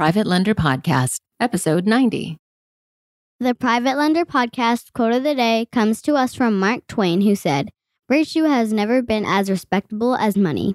[0.00, 2.38] Private Lender Podcast, episode 90.
[3.38, 7.34] The Private Lender Podcast quote of the day comes to us from Mark Twain, who
[7.34, 7.68] said,
[8.10, 10.74] Virtue has never been as respectable as money.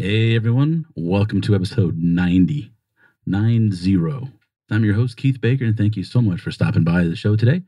[0.00, 2.70] Hey everyone, welcome to episode 90.
[3.26, 4.30] 90.
[4.70, 7.34] I'm your host, Keith Baker, and thank you so much for stopping by the show
[7.34, 7.62] today.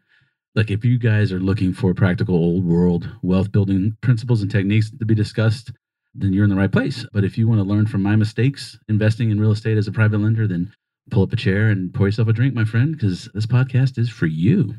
[0.54, 4.92] Like, if you guys are looking for practical old world wealth building principles and techniques
[4.92, 5.72] to be discussed,
[6.14, 7.04] then you're in the right place.
[7.12, 9.92] But if you want to learn from my mistakes investing in real estate as a
[9.92, 10.72] private lender, then
[11.10, 14.08] pull up a chair and pour yourself a drink, my friend, because this podcast is
[14.08, 14.76] for you.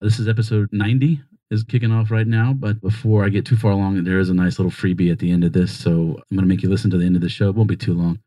[0.00, 2.52] This is episode 90 is kicking off right now.
[2.52, 5.30] But before I get too far along, there is a nice little freebie at the
[5.30, 5.76] end of this.
[5.76, 7.48] So I'm going to make you listen to the end of the show.
[7.48, 8.18] It won't be too long.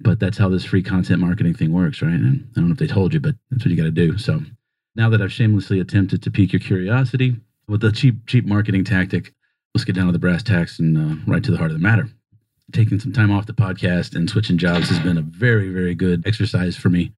[0.00, 2.12] But that's how this free content marketing thing works, right?
[2.12, 4.18] And I don't know if they told you, but that's what you got to do.
[4.18, 4.40] So
[4.96, 7.36] now that I've shamelessly attempted to pique your curiosity
[7.68, 9.32] with a cheap, cheap marketing tactic,
[9.74, 11.82] let's get down to the brass tacks and uh, right to the heart of the
[11.82, 12.08] matter.
[12.72, 16.26] Taking some time off the podcast and switching jobs has been a very, very good
[16.26, 17.12] exercise for me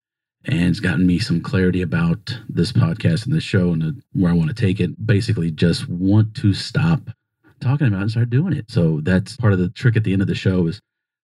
[0.46, 4.34] and it's gotten me some clarity about this podcast and this show and where I
[4.34, 5.06] want to take it.
[5.06, 7.10] Basically, just want to stop
[7.60, 8.70] talking about it and start doing it.
[8.70, 10.80] So that's part of the trick at the end of the show is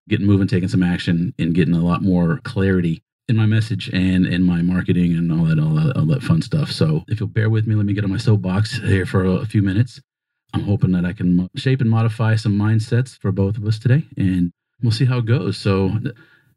[0.09, 4.25] getting moving, taking some action, and getting a lot more clarity in my message and
[4.25, 6.71] in my marketing and all that, all that, all that fun stuff.
[6.71, 9.31] So if you'll bear with me, let me get on my soapbox here for a,
[9.31, 10.01] a few minutes.
[10.53, 14.05] I'm hoping that I can shape and modify some mindsets for both of us today,
[14.17, 15.57] and we'll see how it goes.
[15.57, 15.91] So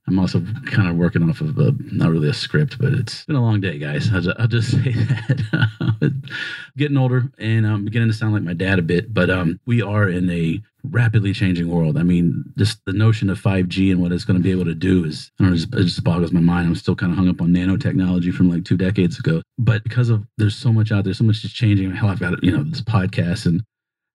[0.06, 3.36] I'm also kind of working off of a, not really a script, but it's been
[3.36, 4.12] a long day, guys.
[4.12, 6.30] I'll just, I'll just say that.
[6.76, 9.80] Getting older and I'm beginning to sound like my dad a bit, but um, we
[9.80, 11.96] are in a rapidly changing world.
[11.96, 14.74] I mean, just the notion of 5G and what it's going to be able to
[14.74, 16.66] do is, I don't know, it just, it just boggles my mind.
[16.66, 19.40] I'm still kind of hung up on nanotechnology from like two decades ago.
[19.56, 21.90] But because of there's so much out there, so much is changing.
[21.92, 23.62] Hell, I've got, you know, this podcast and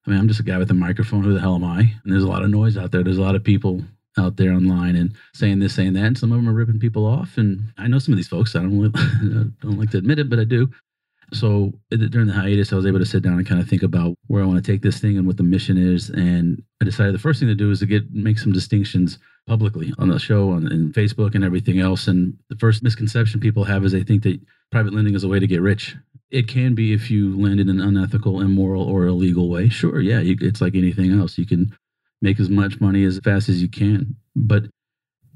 [0.06, 1.24] I mean, I'm just a guy with a microphone.
[1.24, 1.80] Who the hell am I?
[1.80, 3.04] And there's a lot of noise out there.
[3.04, 3.82] There's a lot of people
[4.20, 6.04] out there online and saying this, saying that.
[6.04, 7.38] And some of them are ripping people off.
[7.38, 8.56] And I know some of these folks.
[8.56, 8.92] I don't really,
[9.62, 10.70] don't like to admit it, but I do.
[11.34, 14.16] So during the hiatus, I was able to sit down and kind of think about
[14.28, 16.10] where I want to take this thing and what the mission is.
[16.10, 19.94] And I decided the first thing to do is to get make some distinctions publicly
[20.00, 22.08] on the show on in Facebook and everything else.
[22.08, 24.40] And the first misconception people have is they think that
[24.72, 25.96] private lending is a way to get rich.
[26.32, 29.70] It can be if you lend in an unethical, immoral, or illegal way.
[29.70, 31.38] Sure, yeah, you, it's like anything else.
[31.38, 31.76] You can
[32.22, 34.16] make as much money as fast as you can.
[34.36, 34.64] But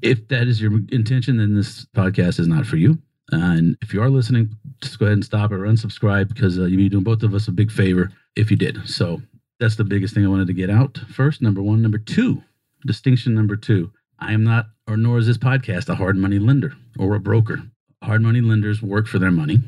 [0.02, 2.98] if that is your intention, then this podcast is not for you.
[3.32, 6.64] Uh, and if you are listening, just go ahead and stop or unsubscribe because uh,
[6.64, 8.86] you'd be doing both of us a big favor if you did.
[8.86, 9.22] So
[9.60, 11.40] that's the biggest thing I wanted to get out first.
[11.40, 11.80] Number one.
[11.80, 12.42] Number two,
[12.86, 16.74] distinction number two I am not, or nor is this podcast, a hard money lender
[16.98, 17.62] or a broker.
[18.02, 19.58] Hard money lenders work for their money,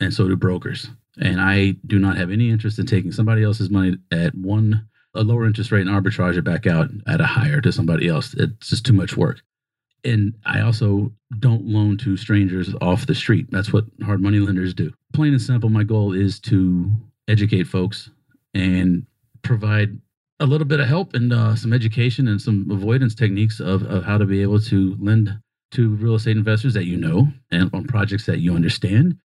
[0.00, 0.88] and so do brokers.
[1.20, 5.22] And I do not have any interest in taking somebody else's money at one a
[5.22, 8.34] lower interest rate and arbitrage it back out at a higher to somebody else.
[8.34, 9.40] It's just too much work.
[10.04, 13.46] And I also don't loan to strangers off the street.
[13.50, 14.92] That's what hard money lenders do.
[15.14, 16.90] Plain and simple, my goal is to
[17.26, 18.10] educate folks
[18.52, 19.06] and
[19.42, 19.98] provide
[20.40, 24.04] a little bit of help and uh, some education and some avoidance techniques of, of
[24.04, 25.38] how to be able to lend
[25.70, 29.16] to real estate investors that you know and on projects that you understand.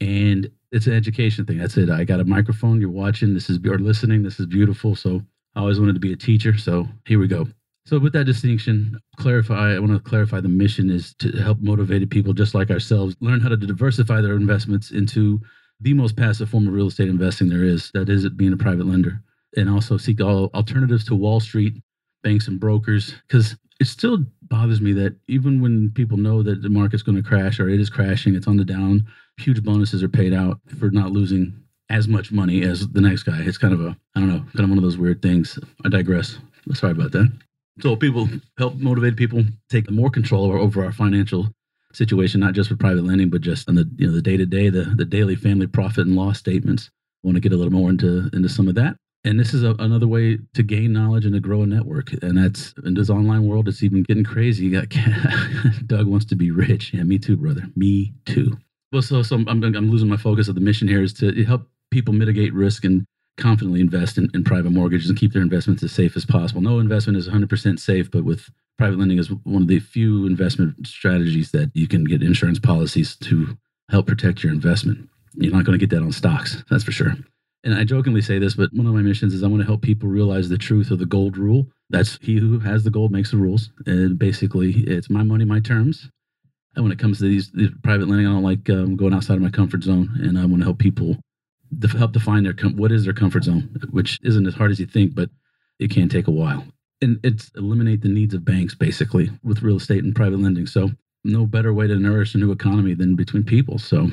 [0.00, 1.58] And it's an education thing.
[1.58, 1.90] That's it.
[1.90, 2.80] I got a microphone.
[2.80, 3.34] You're watching.
[3.34, 4.22] This is or listening.
[4.22, 4.94] This is beautiful.
[4.94, 5.22] So
[5.54, 6.56] I always wanted to be a teacher.
[6.56, 7.48] So here we go.
[7.86, 9.74] So with that distinction, clarify.
[9.74, 13.40] I want to clarify the mission is to help motivated people just like ourselves learn
[13.40, 15.40] how to diversify their investments into
[15.80, 17.90] the most passive form of real estate investing there is.
[17.94, 19.22] That is being a private lender,
[19.56, 21.82] and also seek all alternatives to Wall Street
[22.22, 26.68] banks and brokers because it still bothers me that even when people know that the
[26.68, 29.06] market's going to crash or it is crashing, it's on the down,
[29.40, 31.54] huge bonuses are paid out for not losing
[31.88, 33.40] as much money as the next guy.
[33.40, 35.58] It's kind of a, I don't know, kind of one of those weird things.
[35.84, 36.38] I digress.
[36.74, 37.32] Sorry about that.
[37.80, 38.28] So people
[38.58, 41.48] help motivate people take more control over, our financial
[41.92, 44.46] situation, not just with private lending, but just on the you know the day to
[44.46, 46.90] day, the the daily family profit and loss statements.
[47.24, 49.62] I want to get a little more into into some of that and this is
[49.62, 53.10] a, another way to gain knowledge and to grow a network and that's in this
[53.10, 54.88] online world it's even getting crazy you got
[55.86, 58.56] doug wants to be rich yeah me too brother me too
[58.92, 61.68] well so, so I'm, I'm losing my focus of the mission here is to help
[61.90, 63.04] people mitigate risk and
[63.36, 66.60] confidently invest in, in private mortgages and keep their investments as safe as possible.
[66.60, 68.48] No investment is 100% safe, but with
[68.78, 73.16] private lending is one of the few investment strategies that you can get insurance policies
[73.16, 73.56] to
[73.90, 75.08] help protect your investment.
[75.34, 77.14] You're not going to get that on stocks, that's for sure.
[77.62, 79.82] And I jokingly say this, but one of my missions is I want to help
[79.82, 81.66] people realize the truth of the gold rule.
[81.90, 83.70] That's he who has the gold makes the rules.
[83.84, 86.08] And basically, it's my money, my terms.
[86.74, 89.34] And when it comes to these, these private lending, I don't like um, going outside
[89.34, 90.10] of my comfort zone.
[90.22, 91.16] And I want to help people
[91.78, 94.78] def- help define their com- what is their comfort zone, which isn't as hard as
[94.78, 95.30] you think, but
[95.78, 96.64] it can take a while.
[97.02, 100.66] And it's eliminate the needs of banks basically with real estate and private lending.
[100.66, 100.90] So
[101.24, 103.78] no better way to nourish a new economy than between people.
[103.78, 104.10] So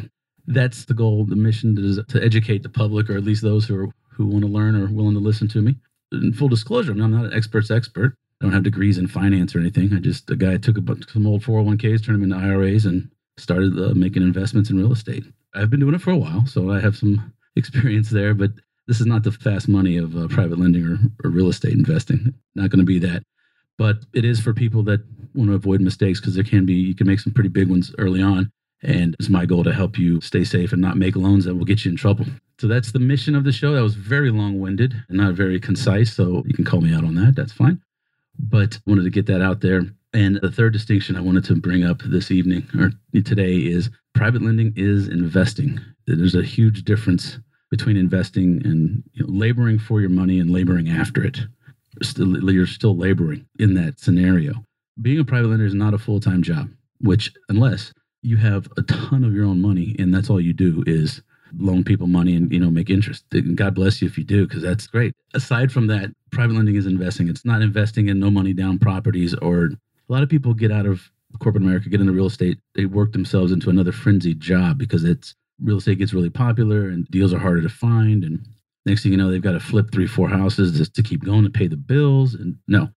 [0.48, 1.26] that's the goal.
[1.26, 4.44] The mission is to educate the public, or at least those who are who want
[4.44, 5.76] to learn or willing to listen to me.
[6.12, 8.16] In full disclosure, I'm not an expert's expert.
[8.40, 9.94] I don't have degrees in finance or anything.
[9.94, 13.10] I just a guy took a bunch, some old 401ks, turned them into IRAs, and
[13.38, 15.24] started uh, making investments in real estate.
[15.56, 18.34] I've been doing it for a while, so I have some experience there.
[18.34, 18.52] But
[18.88, 22.34] this is not the fast money of uh, private lending or, or real estate investing.
[22.56, 23.24] Not going to be that.
[23.78, 25.02] But it is for people that
[25.36, 27.94] want to avoid mistakes because there can be you can make some pretty big ones
[28.00, 28.52] early on
[28.84, 31.66] and it's my goal to help you stay safe and not make loans that will
[31.66, 32.26] get you in trouble.
[32.60, 33.74] So that's the mission of the show.
[33.74, 36.14] That was very long winded and not very concise.
[36.14, 37.36] So you can call me out on that.
[37.36, 37.82] That's fine.
[38.40, 39.84] But wanted to get that out there.
[40.14, 42.92] And the third distinction I wanted to bring up this evening or
[43.22, 45.80] today is private lending is investing.
[46.06, 47.40] There's a huge difference
[47.70, 51.40] between investing and you know, laboring for your money and laboring after it.
[52.02, 54.54] Still, you're still laboring in that scenario.
[55.02, 56.70] Being a private lender is not a full time job,
[57.02, 60.84] which, unless you have a ton of your own money and that's all you do
[60.88, 61.22] is
[61.58, 63.24] loan people money and you know make interest
[63.56, 66.86] god bless you if you do because that's great aside from that private lending is
[66.86, 70.72] investing it's not investing in no money down properties or a lot of people get
[70.72, 74.78] out of corporate america get into real estate they work themselves into another frenzied job
[74.78, 78.46] because it's real estate gets really popular and deals are harder to find and
[78.86, 81.44] next thing you know they've got to flip three four houses just to keep going
[81.44, 82.90] to pay the bills and no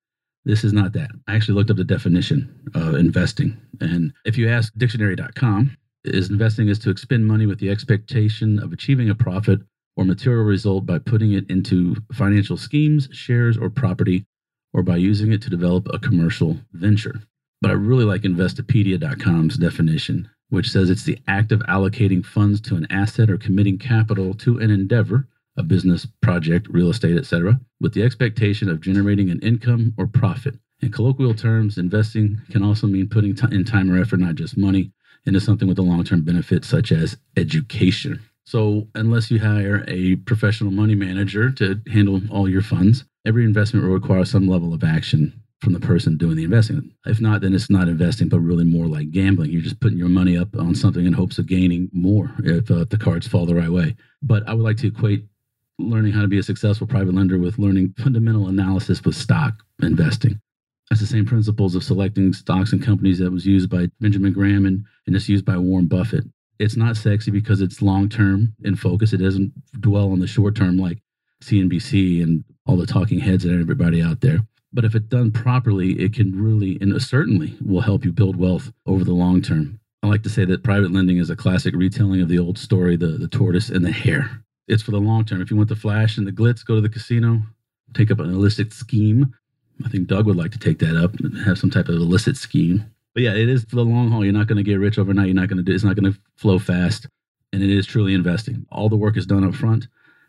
[0.44, 1.10] this is not that.
[1.28, 3.60] I actually looked up the definition of investing.
[3.80, 8.72] And if you ask dictionary.com, is investing is to expend money with the expectation of
[8.72, 9.60] achieving a profit
[9.96, 14.24] or material result by putting it into financial schemes, shares, or property,
[14.72, 17.22] or by using it to develop a commercial venture.
[17.60, 22.76] But I really like Investopedia.com's definition, which says it's the act of allocating funds to
[22.76, 25.26] an asset or committing capital to an endeavor
[25.56, 30.56] a business project, real estate, etc., with the expectation of generating an income or profit.
[30.80, 34.56] In colloquial terms, investing can also mean putting t- in time or effort, not just
[34.56, 34.92] money,
[35.26, 38.20] into something with a long term benefit, such as education.
[38.50, 43.86] So, unless you hire a professional money manager to handle all your funds, every investment
[43.86, 46.90] will require some level of action from the person doing the investing.
[47.06, 49.52] If not, then it's not investing, but really more like gambling.
[49.52, 52.86] You're just putting your money up on something in hopes of gaining more if uh,
[52.90, 53.94] the cards fall the right way.
[54.20, 55.26] But I would like to equate
[55.78, 60.40] learning how to be a successful private lender with learning fundamental analysis with stock investing.
[60.90, 64.66] That's the same principles of selecting stocks and companies that was used by Benjamin Graham
[64.66, 66.24] and, and it's used by Warren Buffett.
[66.60, 69.12] It's not sexy because it's long term in focus.
[69.12, 70.98] It doesn't dwell on the short term like
[71.42, 74.38] CNBC and all the talking heads and everybody out there.
[74.72, 78.70] But if it's done properly, it can really and certainly will help you build wealth
[78.86, 79.80] over the long term.
[80.02, 82.96] I like to say that private lending is a classic retelling of the old story,
[82.96, 85.42] the, the tortoise and the hare it's for the long term.
[85.42, 87.42] If you want the flash and the glitz, go to the casino,
[87.92, 89.34] take up an illicit scheme.
[89.84, 92.36] I think Doug would like to take that up and have some type of illicit
[92.36, 92.84] scheme.
[93.14, 94.24] But yeah, it is for the long haul.
[94.24, 95.26] You're not going to get rich overnight.
[95.26, 95.74] You're not going to do.
[95.74, 97.06] It's not going to flow fast,
[97.52, 98.66] and it is truly investing.
[98.70, 99.88] All the work is done up front,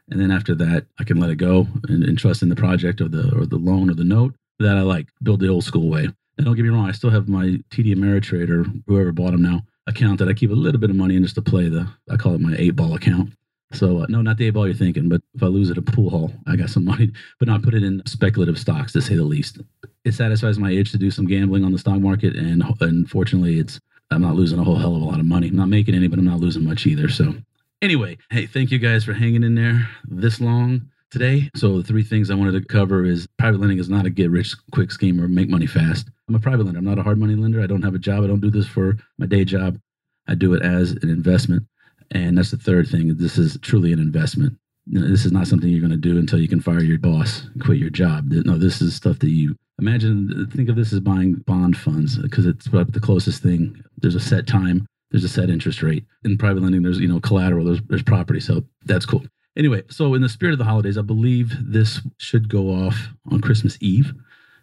[0.09, 3.01] and then after that, I can let it go and, and trust in the project
[3.01, 5.09] or the or the loan or the note that I like.
[5.21, 6.09] Build the old school way.
[6.37, 9.41] And don't get me wrong, I still have my TD Ameritrade or whoever bought them
[9.41, 11.87] now account that I keep a little bit of money in just to play the.
[12.09, 13.33] I call it my eight ball account.
[13.73, 15.81] So uh, no, not the eight ball you're thinking, but if I lose at a
[15.81, 19.15] pool hall, I got some money, but not put it in speculative stocks to say
[19.15, 19.59] the least.
[20.03, 23.79] It satisfies my itch to do some gambling on the stock market, and unfortunately, it's
[24.09, 25.47] I'm not losing a whole hell of a lot of money.
[25.47, 27.07] I'm not making any, but I'm not losing much either.
[27.09, 27.33] So
[27.81, 31.49] anyway, hey, thank you guys for hanging in there this long today.
[31.55, 34.31] So the three things I wanted to cover is private lending is not a get
[34.31, 36.09] rich quick scheme or make money fast.
[36.27, 36.79] I'm a private lender.
[36.79, 37.61] I'm not a hard money lender.
[37.61, 38.23] I don't have a job.
[38.23, 39.79] I don't do this for my day job.
[40.27, 41.63] I do it as an investment.
[42.11, 43.15] And that's the third thing.
[43.15, 44.57] This is truly an investment.
[44.87, 47.77] This is not something you're going to do until you can fire your boss, quit
[47.77, 48.25] your job.
[48.29, 50.49] No, this is stuff that you imagine.
[50.51, 53.81] Think of this as buying bond funds because it's the closest thing.
[53.97, 54.85] There's a set time.
[55.11, 56.05] There's a set interest rate.
[56.23, 57.65] In private lending, there's you know collateral.
[57.65, 58.39] There's there's property.
[58.39, 59.23] So that's cool.
[59.57, 63.41] Anyway, so in the spirit of the holidays, I believe this should go off on
[63.41, 64.13] Christmas Eve.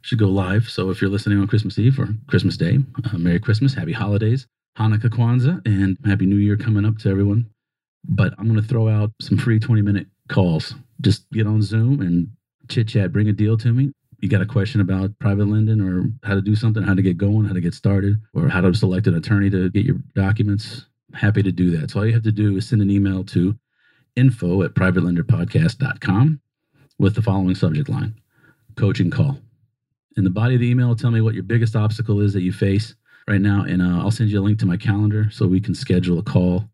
[0.02, 0.68] Should go live.
[0.68, 4.46] So if you're listening on Christmas Eve or Christmas Day, uh, Merry Christmas, Happy Holidays.
[4.76, 7.48] Hanukkah, Kwanzaa, and Happy New Year coming up to everyone.
[8.04, 10.74] But I'm going to throw out some free 20 minute calls.
[11.00, 12.28] Just get on Zoom and
[12.68, 13.92] chit chat, bring a deal to me.
[14.20, 17.16] You got a question about private lending or how to do something, how to get
[17.16, 20.86] going, how to get started, or how to select an attorney to get your documents.
[21.14, 21.90] Happy to do that.
[21.90, 23.56] So all you have to do is send an email to
[24.16, 26.40] info at privatelenderpodcast.com
[26.98, 28.14] with the following subject line
[28.76, 29.38] coaching call.
[30.16, 32.52] In the body of the email, tell me what your biggest obstacle is that you
[32.52, 32.94] face
[33.28, 35.74] right now, and uh, I'll send you a link to my calendar so we can
[35.74, 36.64] schedule a call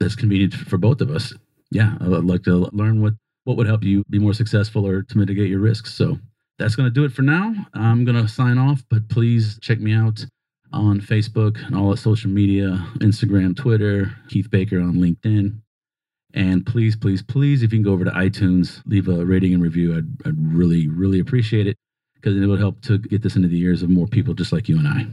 [0.00, 1.32] that's convenient for both of us.
[1.70, 3.14] Yeah, I'd like to learn what
[3.44, 5.94] what would help you be more successful or to mitigate your risks.
[5.94, 6.18] So
[6.58, 7.54] that's going to do it for now.
[7.72, 10.26] I'm going to sign off, but please check me out
[10.72, 15.58] on Facebook and all the social media Instagram, Twitter, Keith Baker on LinkedIn.
[16.34, 19.62] And please, please, please, if you can go over to iTunes, leave a rating and
[19.62, 21.76] review, I'd, I'd really, really appreciate it
[22.14, 24.68] because it would help to get this into the ears of more people just like
[24.68, 25.06] you and I.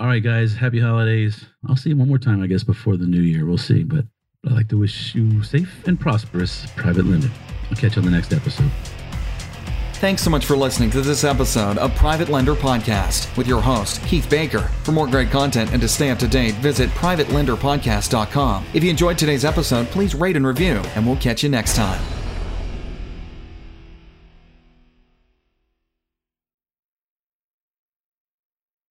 [0.00, 1.44] All right, guys, happy holidays.
[1.68, 3.44] I'll see you one more time, I guess, before the new year.
[3.44, 3.84] We'll see.
[3.84, 4.06] But
[4.46, 7.30] I'd like to wish you safe and prosperous private lending.
[7.68, 8.70] I'll catch you on the next episode.
[9.96, 14.02] Thanks so much for listening to this episode of Private Lender Podcast with your host,
[14.06, 14.70] Keith Baker.
[14.84, 18.64] For more great content and to stay up to date, visit privatelenderpodcast.com.
[18.72, 22.00] If you enjoyed today's episode, please rate and review, and we'll catch you next time.